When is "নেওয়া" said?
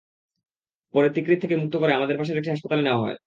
2.83-3.01